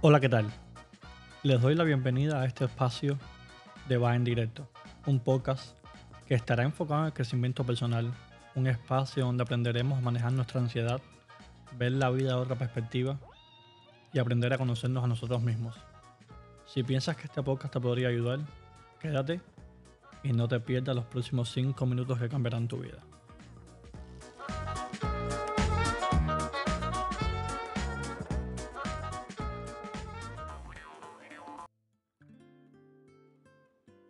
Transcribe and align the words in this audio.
Hola, 0.00 0.20
¿qué 0.20 0.28
tal? 0.28 0.46
Les 1.42 1.60
doy 1.60 1.74
la 1.74 1.82
bienvenida 1.82 2.40
a 2.40 2.44
este 2.44 2.66
espacio 2.66 3.18
de 3.88 3.96
Va 3.96 4.14
en 4.14 4.22
Directo, 4.22 4.68
un 5.06 5.18
podcast 5.18 5.76
que 6.28 6.36
estará 6.36 6.62
enfocado 6.62 7.00
en 7.00 7.06
el 7.06 7.12
crecimiento 7.12 7.64
personal, 7.64 8.14
un 8.54 8.68
espacio 8.68 9.24
donde 9.24 9.42
aprenderemos 9.42 9.98
a 9.98 10.00
manejar 10.00 10.30
nuestra 10.30 10.60
ansiedad, 10.60 11.00
ver 11.76 11.90
la 11.90 12.10
vida 12.10 12.28
de 12.28 12.40
otra 12.40 12.54
perspectiva 12.54 13.18
y 14.12 14.20
aprender 14.20 14.52
a 14.52 14.58
conocernos 14.58 15.02
a 15.02 15.08
nosotros 15.08 15.42
mismos. 15.42 15.74
Si 16.64 16.84
piensas 16.84 17.16
que 17.16 17.24
este 17.24 17.42
podcast 17.42 17.72
te 17.72 17.80
podría 17.80 18.06
ayudar, 18.06 18.38
quédate 19.00 19.40
y 20.22 20.32
no 20.32 20.46
te 20.46 20.60
pierdas 20.60 20.94
los 20.94 21.06
próximos 21.06 21.50
5 21.50 21.86
minutos 21.86 22.20
que 22.20 22.28
cambiarán 22.28 22.68
tu 22.68 22.78
vida. 22.78 22.98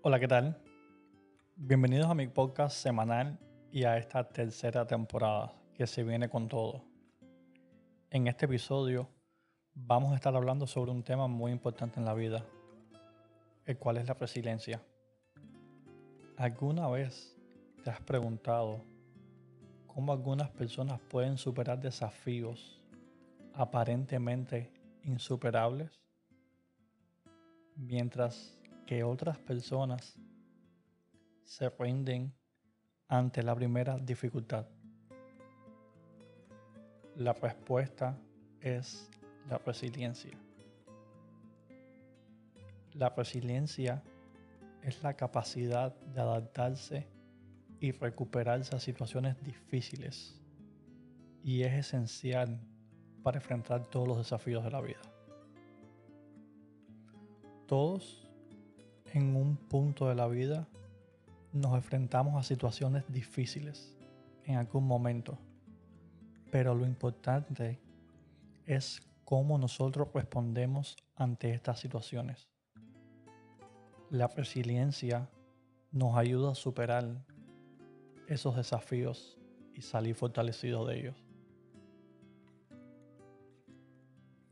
Hola, 0.00 0.20
¿qué 0.20 0.28
tal? 0.28 0.56
Bienvenidos 1.56 2.06
a 2.06 2.14
mi 2.14 2.28
podcast 2.28 2.76
semanal 2.76 3.36
y 3.72 3.82
a 3.82 3.98
esta 3.98 4.28
tercera 4.28 4.86
temporada 4.86 5.52
que 5.74 5.88
se 5.88 6.04
viene 6.04 6.28
con 6.28 6.46
todo. 6.46 6.84
En 8.08 8.28
este 8.28 8.46
episodio 8.46 9.08
vamos 9.74 10.12
a 10.12 10.14
estar 10.14 10.36
hablando 10.36 10.68
sobre 10.68 10.92
un 10.92 11.02
tema 11.02 11.26
muy 11.26 11.50
importante 11.50 11.98
en 11.98 12.06
la 12.06 12.14
vida, 12.14 12.46
el 13.66 13.76
cual 13.76 13.96
es 13.96 14.06
la 14.06 14.14
resiliencia. 14.14 14.80
¿Alguna 16.36 16.88
vez 16.88 17.36
te 17.82 17.90
has 17.90 18.00
preguntado 18.00 18.84
cómo 19.88 20.12
algunas 20.12 20.48
personas 20.50 21.00
pueden 21.00 21.36
superar 21.38 21.80
desafíos 21.80 22.80
aparentemente 23.52 24.70
insuperables 25.02 26.00
mientras 27.74 28.58
que 28.88 29.04
otras 29.04 29.36
personas 29.36 30.18
se 31.44 31.68
rinden 31.68 32.32
ante 33.06 33.42
la 33.42 33.54
primera 33.54 33.98
dificultad? 33.98 34.66
La 37.14 37.34
respuesta 37.34 38.18
es 38.62 39.10
la 39.46 39.58
resiliencia. 39.58 40.38
La 42.94 43.10
resiliencia 43.10 44.02
es 44.82 45.02
la 45.02 45.12
capacidad 45.12 45.94
de 45.94 46.22
adaptarse 46.22 47.06
y 47.80 47.92
recuperarse 47.92 48.74
a 48.74 48.80
situaciones 48.80 49.36
difíciles 49.44 50.40
y 51.44 51.62
es 51.62 51.74
esencial 51.74 52.58
para 53.22 53.36
enfrentar 53.36 53.84
todos 53.90 54.08
los 54.08 54.16
desafíos 54.16 54.64
de 54.64 54.70
la 54.70 54.80
vida. 54.80 55.02
Todos 57.66 58.27
en 59.12 59.36
un 59.36 59.56
punto 59.56 60.08
de 60.08 60.14
la 60.14 60.26
vida 60.28 60.68
nos 61.52 61.74
enfrentamos 61.74 62.36
a 62.36 62.42
situaciones 62.42 63.04
difíciles 63.08 63.96
en 64.44 64.56
algún 64.56 64.86
momento. 64.86 65.38
Pero 66.50 66.74
lo 66.74 66.86
importante 66.86 67.78
es 68.66 69.02
cómo 69.24 69.58
nosotros 69.58 70.08
respondemos 70.14 70.96
ante 71.16 71.52
estas 71.52 71.80
situaciones. 71.80 72.48
La 74.10 74.26
resiliencia 74.28 75.28
nos 75.92 76.16
ayuda 76.16 76.52
a 76.52 76.54
superar 76.54 77.24
esos 78.26 78.56
desafíos 78.56 79.38
y 79.74 79.82
salir 79.82 80.14
fortalecidos 80.14 80.88
de 80.88 80.98
ellos. 80.98 81.16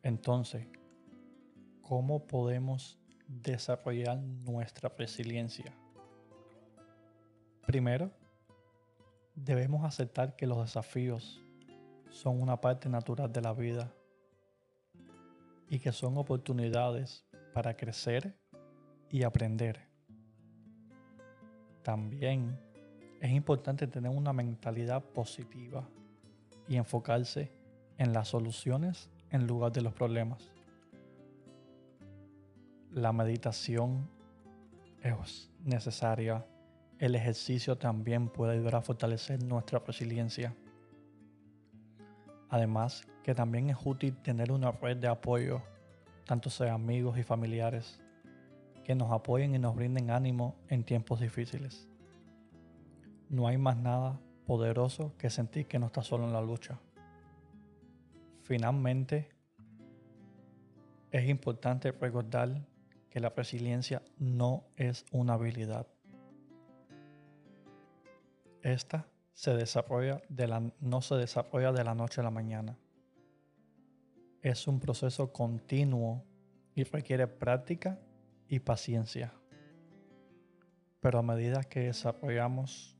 Entonces, 0.02 0.66
¿cómo 1.82 2.26
podemos 2.26 2.98
desarrollar 3.26 4.18
nuestra 4.18 4.88
resiliencia? 4.96 5.72
Primero, 7.66 8.10
debemos 9.34 9.84
aceptar 9.84 10.36
que 10.36 10.46
los 10.46 10.58
desafíos 10.58 11.42
son 12.10 12.40
una 12.40 12.60
parte 12.60 12.88
natural 12.88 13.32
de 13.32 13.42
la 13.42 13.52
vida 13.52 13.92
y 15.68 15.78
que 15.78 15.92
son 15.92 16.16
oportunidades 16.16 17.26
para 17.52 17.76
crecer 17.76 18.36
y 19.10 19.24
aprender. 19.24 19.88
También 21.82 22.58
es 23.20 23.30
importante 23.32 23.86
tener 23.86 24.10
una 24.10 24.32
mentalidad 24.32 25.02
positiva 25.02 25.88
y 26.68 26.76
enfocarse 26.76 27.52
en 27.98 28.12
las 28.12 28.28
soluciones 28.28 29.10
en 29.30 29.46
lugar 29.46 29.72
de 29.72 29.82
los 29.82 29.92
problemas 29.92 30.55
la 32.96 33.12
meditación 33.12 34.08
es 35.02 35.50
necesaria. 35.62 36.46
El 36.98 37.14
ejercicio 37.14 37.76
también 37.76 38.30
puede 38.30 38.54
ayudar 38.54 38.76
a 38.76 38.80
fortalecer 38.80 39.42
nuestra 39.42 39.80
resiliencia. 39.80 40.56
Además, 42.48 43.06
que 43.22 43.34
también 43.34 43.68
es 43.68 43.76
útil 43.84 44.16
tener 44.22 44.50
una 44.50 44.72
red 44.72 44.96
de 44.96 45.08
apoyo, 45.08 45.60
tanto 46.24 46.48
sea 46.48 46.72
amigos 46.72 47.18
y 47.18 47.22
familiares, 47.22 48.00
que 48.82 48.94
nos 48.94 49.12
apoyen 49.12 49.54
y 49.54 49.58
nos 49.58 49.76
brinden 49.76 50.10
ánimo 50.10 50.56
en 50.70 50.82
tiempos 50.82 51.20
difíciles. 51.20 51.86
No 53.28 53.46
hay 53.46 53.58
más 53.58 53.76
nada 53.76 54.18
poderoso 54.46 55.12
que 55.18 55.28
sentir 55.28 55.66
que 55.66 55.78
no 55.78 55.86
estás 55.86 56.06
solo 56.06 56.24
en 56.24 56.32
la 56.32 56.40
lucha. 56.40 56.78
Finalmente, 58.40 59.28
es 61.10 61.28
importante 61.28 61.92
recordar 61.92 62.64
que 63.16 63.20
la 63.20 63.30
resiliencia 63.30 64.02
no 64.18 64.66
es 64.76 65.06
una 65.10 65.32
habilidad. 65.32 65.86
Esta 68.60 69.06
se 69.32 69.54
desarrolla 69.54 70.20
de 70.28 70.46
la, 70.46 70.70
no 70.80 71.00
se 71.00 71.14
desarrolla 71.14 71.72
de 71.72 71.82
la 71.82 71.94
noche 71.94 72.20
a 72.20 72.24
la 72.24 72.30
mañana. 72.30 72.76
Es 74.42 74.68
un 74.68 74.80
proceso 74.80 75.32
continuo 75.32 76.26
y 76.74 76.84
requiere 76.84 77.26
práctica 77.26 77.98
y 78.48 78.58
paciencia. 78.58 79.32
Pero 81.00 81.18
a 81.18 81.22
medida 81.22 81.64
que 81.64 81.84
desarrollamos 81.84 82.98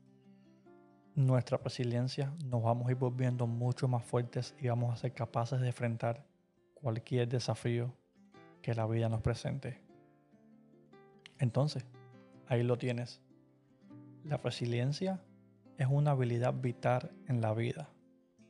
nuestra 1.13 1.59
resiliencia, 1.59 2.33
nos 2.43 2.63
vamos 2.63 2.87
a 2.87 2.91
ir 2.91 2.97
volviendo 2.97 3.45
mucho 3.45 3.87
más 3.87 4.03
fuertes 4.03 4.55
y 4.59 4.67
vamos 4.67 4.95
a 4.95 4.97
ser 4.97 5.13
capaces 5.13 5.61
de 5.61 5.67
enfrentar 5.67 6.25
cualquier 6.73 7.27
desafío 7.27 7.93
que 8.63 8.73
la 8.73 8.87
vida 8.87 9.09
nos 9.09 9.21
presente. 9.21 9.85
Entonces, 11.39 11.85
ahí 12.47 12.63
lo 12.63 12.77
tienes. 12.77 13.21
La 14.23 14.37
resiliencia 14.37 15.21
es 15.77 15.87
una 15.89 16.11
habilidad 16.11 16.53
vital 16.53 17.11
en 17.27 17.41
la 17.41 17.53
vida 17.53 17.89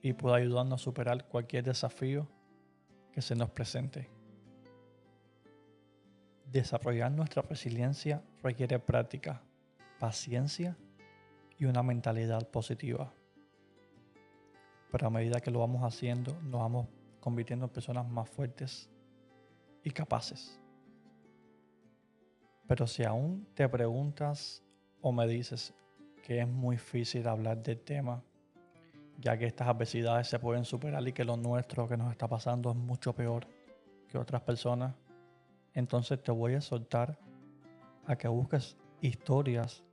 y 0.02 0.14
puede 0.14 0.38
ayudarnos 0.38 0.81
a 0.81 0.84
superar 0.84 1.28
cualquier 1.28 1.64
desafío 1.64 2.28
que 3.12 3.22
se 3.22 3.36
nos 3.36 3.50
presente. 3.50 4.09
Desarrollar 6.52 7.12
nuestra 7.12 7.42
resiliencia 7.42 8.24
requiere 8.42 8.80
práctica, 8.80 9.42
paciencia 10.00 10.78
y 11.58 11.66
una 11.66 11.84
mentalidad 11.84 12.47
positiva. 12.50 13.12
Pero 14.92 15.08
a 15.08 15.09
medida 15.09 15.42
que 15.42 15.52
lo 15.52 15.59
vamos 15.59 15.84
haciendo, 15.84 16.40
nos 16.44 16.62
vamos 16.62 16.88
convirtiendo 17.20 17.66
en 17.66 17.72
personas 17.72 18.08
más 18.08 18.30
fuertes 18.30 18.90
y 19.84 19.92
capaces. 19.92 20.59
Pero 22.67 22.85
si 22.85 23.03
aún 23.03 23.47
te 23.53 23.67
preguntas 23.69 24.61
o 25.01 25.11
me 25.11 25.25
dices 25.28 25.73
que 26.23 26.41
es 26.41 26.47
muy 26.47 26.75
difícil 26.75 27.28
hablar 27.28 27.64
del 27.64 27.79
tema, 27.79 28.22
ya 29.19 29.37
que 29.37 29.46
estas 29.46 29.67
adversidades 29.67 30.28
se 30.28 30.37
pueden 30.37 30.66
superar 30.66 31.08
y 31.08 31.14
que 31.14 31.23
lo 31.23 31.37
nuestro 31.37 31.87
que 31.87 31.97
nos 31.97 32.11
está 32.11 32.28
pasando 32.28 32.72
es 32.72 32.75
mucho 32.75 33.14
peor 33.14 33.47
que 34.09 34.17
otras 34.17 34.41
personas, 34.41 34.93
entonces 35.73 36.22
te 36.22 36.31
voy 36.31 36.55
a 36.55 36.61
soltar 36.61 37.17
a 38.05 38.16
que 38.16 38.28
busques 38.28 38.78
historias 39.02 39.84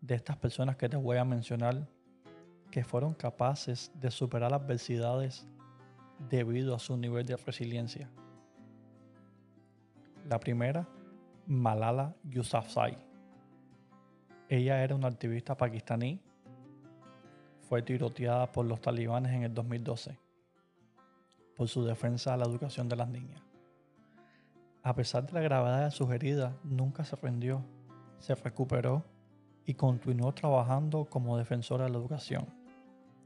de 0.00 0.14
estas 0.14 0.36
personas 0.36 0.76
que 0.76 0.88
te 0.88 0.96
voy 0.96 1.16
a 1.18 1.24
mencionar 1.24 1.86
que 2.70 2.84
fueron 2.84 3.14
capaces 3.14 3.90
de 3.94 4.10
superar 4.10 4.52
adversidades 4.52 5.46
debido 6.28 6.74
a 6.74 6.78
su 6.78 6.96
nivel 6.96 7.26
de 7.26 7.36
resiliencia. 7.36 8.08
La 10.28 10.40
primera 10.40 10.86
Malala 11.46 12.14
Yousafzai. 12.24 12.98
Ella 14.48 14.82
era 14.82 14.94
una 14.94 15.08
activista 15.08 15.56
pakistaní. 15.56 16.20
Fue 17.68 17.82
tiroteada 17.82 18.50
por 18.52 18.64
los 18.66 18.80
talibanes 18.80 19.32
en 19.32 19.42
el 19.42 19.52
2012 19.52 20.26
por 21.56 21.68
su 21.68 21.84
defensa 21.84 22.34
a 22.34 22.36
la 22.36 22.44
educación 22.44 22.88
de 22.88 22.96
las 22.96 23.08
niñas. 23.08 23.42
A 24.82 24.94
pesar 24.94 25.26
de 25.26 25.32
la 25.32 25.40
gravedad 25.40 25.84
de 25.84 25.90
sus 25.90 26.10
heridas, 26.10 26.54
nunca 26.62 27.04
se 27.04 27.16
rindió, 27.16 27.64
se 28.18 28.34
recuperó 28.34 29.02
y 29.64 29.74
continuó 29.74 30.32
trabajando 30.32 31.06
como 31.06 31.36
defensora 31.36 31.84
de 31.84 31.90
la 31.90 31.98
educación. 31.98 32.46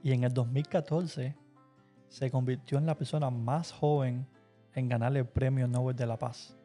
Y 0.03 0.13
en 0.13 0.25
el 0.25 0.33
2014 0.33 1.37
se 2.09 2.31
convirtió 2.31 2.79
en 2.79 2.87
la 2.87 2.95
persona 2.95 3.29
más 3.31 3.73
joven 3.73 4.27
en 4.75 4.89
ganar 4.89 5.15
el 5.17 5.27
Premio 5.27 5.67
Nobel 5.67 5.97
de 5.97 6.07
la 6.07 6.19
Paz. 6.19 6.57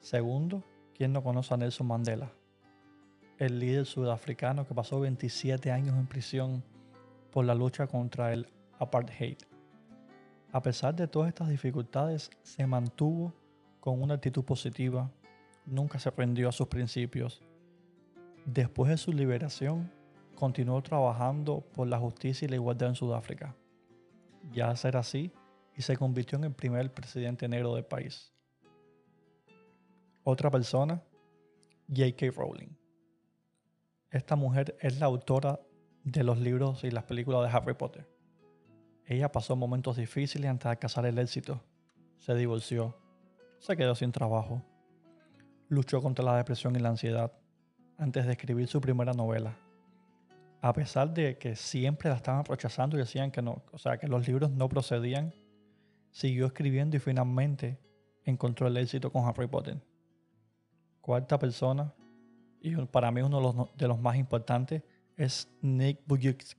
Segundo, 0.00 0.62
¿quién 0.94 1.12
no 1.12 1.22
conoce 1.22 1.54
a 1.54 1.56
Nelson 1.56 1.86
Mandela? 1.86 2.30
El 3.36 3.58
líder 3.58 3.84
sudafricano 3.86 4.66
que 4.66 4.74
pasó 4.74 5.00
27 5.00 5.70
años 5.70 5.96
en 5.96 6.06
prisión 6.06 6.64
por 7.30 7.44
la 7.44 7.54
lucha 7.54 7.86
contra 7.86 8.32
el 8.32 8.48
apartheid. 8.78 9.36
A 10.52 10.62
pesar 10.62 10.94
de 10.94 11.08
todas 11.08 11.28
estas 11.28 11.48
dificultades, 11.48 12.30
se 12.42 12.66
mantuvo 12.66 13.34
con 13.80 14.00
una 14.00 14.14
actitud 14.14 14.44
positiva, 14.44 15.10
nunca 15.66 15.98
se 15.98 16.10
prendió 16.10 16.48
a 16.48 16.52
sus 16.52 16.68
principios. 16.68 17.42
Después 18.46 18.90
de 18.90 18.96
su 18.96 19.12
liberación, 19.12 19.90
continuó 20.34 20.80
trabajando 20.82 21.60
por 21.74 21.88
la 21.88 21.98
justicia 21.98 22.46
y 22.46 22.48
la 22.48 22.56
igualdad 22.56 22.90
en 22.90 22.94
Sudáfrica. 22.94 23.54
Ya 24.52 24.74
ser 24.76 24.96
así, 24.96 25.32
y 25.76 25.82
se 25.82 25.96
convirtió 25.96 26.38
en 26.38 26.44
el 26.44 26.52
primer 26.52 26.92
presidente 26.92 27.46
negro 27.48 27.74
del 27.74 27.84
país. 27.84 28.32
Otra 30.30 30.50
persona, 30.50 31.02
J.K. 31.88 32.32
Rowling. 32.36 32.76
Esta 34.10 34.36
mujer 34.36 34.76
es 34.78 35.00
la 35.00 35.06
autora 35.06 35.58
de 36.04 36.22
los 36.22 36.38
libros 36.38 36.84
y 36.84 36.90
las 36.90 37.04
películas 37.04 37.50
de 37.50 37.56
Harry 37.56 37.72
Potter. 37.72 38.06
Ella 39.06 39.32
pasó 39.32 39.56
momentos 39.56 39.96
difíciles 39.96 40.50
antes 40.50 40.64
de 40.64 40.70
alcanzar 40.72 41.06
el 41.06 41.18
éxito. 41.18 41.64
Se 42.18 42.34
divorció, 42.34 42.94
se 43.58 43.74
quedó 43.74 43.94
sin 43.94 44.12
trabajo, 44.12 44.62
luchó 45.70 46.02
contra 46.02 46.22
la 46.22 46.36
depresión 46.36 46.76
y 46.76 46.80
la 46.80 46.90
ansiedad 46.90 47.32
antes 47.96 48.26
de 48.26 48.32
escribir 48.32 48.68
su 48.68 48.82
primera 48.82 49.14
novela. 49.14 49.56
A 50.60 50.74
pesar 50.74 51.14
de 51.14 51.38
que 51.38 51.56
siempre 51.56 52.10
la 52.10 52.16
estaban 52.16 52.44
rechazando 52.44 52.96
y 52.96 53.00
decían 53.00 53.30
que 53.30 53.40
no, 53.40 53.62
o 53.72 53.78
sea, 53.78 53.96
que 53.96 54.06
los 54.06 54.28
libros 54.28 54.50
no 54.50 54.68
procedían, 54.68 55.32
siguió 56.10 56.44
escribiendo 56.44 56.98
y 56.98 57.00
finalmente 57.00 57.80
encontró 58.26 58.66
el 58.66 58.76
éxito 58.76 59.10
con 59.10 59.24
Harry 59.24 59.46
Potter. 59.46 59.80
Cuarta 61.08 61.38
persona, 61.38 61.94
y 62.60 62.76
para 62.84 63.10
mí 63.10 63.22
uno 63.22 63.70
de 63.74 63.88
los, 63.88 63.98
más 63.98 64.16
importantes, 64.16 64.82
es 65.16 65.48
Nick 65.62 66.02
Vujicic. 66.06 66.58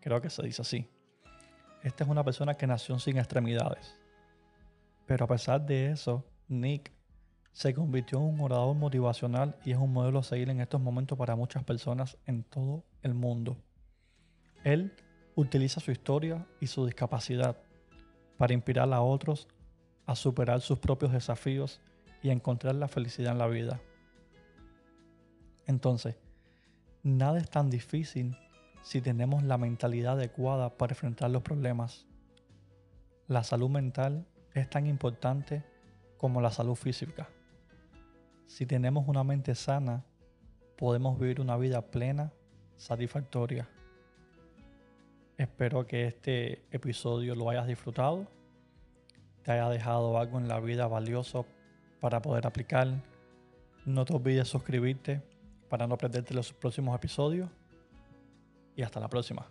Creo 0.00 0.20
que 0.20 0.28
se 0.28 0.42
dice 0.42 0.62
así. 0.62 0.90
Esta 1.84 2.02
es 2.02 2.10
una 2.10 2.24
persona 2.24 2.56
que 2.56 2.66
nació 2.66 2.98
sin 2.98 3.16
extremidades. 3.16 3.96
Pero 5.06 5.24
a 5.24 5.28
pesar 5.28 5.64
de 5.64 5.92
eso, 5.92 6.24
Nick 6.48 6.90
se 7.52 7.72
convirtió 7.72 8.18
en 8.18 8.24
un 8.24 8.40
orador 8.40 8.74
motivacional 8.74 9.56
y 9.64 9.70
es 9.70 9.78
un 9.78 9.92
modelo 9.92 10.18
a 10.18 10.24
seguir 10.24 10.50
en 10.50 10.60
estos 10.60 10.80
momentos 10.80 11.16
para 11.16 11.36
muchas 11.36 11.62
personas 11.62 12.18
en 12.26 12.42
todo 12.42 12.82
el 13.02 13.14
mundo. 13.14 13.56
Él 14.64 14.92
utiliza 15.36 15.78
su 15.78 15.92
historia 15.92 16.44
y 16.60 16.66
su 16.66 16.86
discapacidad 16.86 17.56
para 18.36 18.52
inspirar 18.52 18.92
a 18.92 19.00
otros 19.00 19.46
a 20.06 20.16
superar 20.16 20.60
sus 20.60 20.80
propios 20.80 21.12
desafíos 21.12 21.80
y 22.22 22.30
encontrar 22.30 22.74
la 22.74 22.88
felicidad 22.88 23.32
en 23.32 23.38
la 23.38 23.46
vida. 23.46 23.80
Entonces, 25.66 26.16
nada 27.02 27.38
es 27.38 27.48
tan 27.48 27.70
difícil 27.70 28.36
si 28.82 29.00
tenemos 29.00 29.42
la 29.42 29.58
mentalidad 29.58 30.14
adecuada 30.14 30.76
para 30.76 30.92
enfrentar 30.92 31.30
los 31.30 31.42
problemas. 31.42 32.06
La 33.28 33.44
salud 33.44 33.70
mental 33.70 34.26
es 34.54 34.68
tan 34.68 34.86
importante 34.86 35.62
como 36.16 36.40
la 36.40 36.50
salud 36.50 36.74
física. 36.74 37.28
Si 38.46 38.66
tenemos 38.66 39.06
una 39.06 39.22
mente 39.22 39.54
sana, 39.54 40.04
podemos 40.76 41.18
vivir 41.18 41.40
una 41.40 41.56
vida 41.56 41.82
plena, 41.82 42.32
satisfactoria. 42.76 43.68
Espero 45.38 45.86
que 45.86 46.06
este 46.06 46.64
episodio 46.70 47.34
lo 47.34 47.48
hayas 47.48 47.66
disfrutado, 47.66 48.26
te 49.42 49.52
haya 49.52 49.68
dejado 49.68 50.18
algo 50.18 50.38
en 50.38 50.48
la 50.48 50.60
vida 50.60 50.86
valioso 50.86 51.46
para 52.00 52.20
poder 52.20 52.46
aplicar. 52.46 52.88
No 53.84 54.04
te 54.04 54.14
olvides 54.14 54.48
suscribirte 54.48 55.22
para 55.68 55.86
no 55.86 55.96
perderte 55.96 56.34
los 56.34 56.52
próximos 56.52 56.94
episodios 56.96 57.48
y 58.76 58.82
hasta 58.82 59.00
la 59.00 59.08
próxima. 59.08 59.46